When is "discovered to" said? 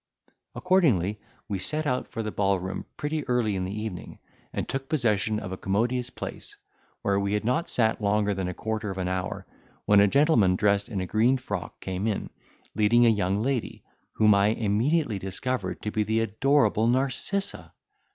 15.19-15.91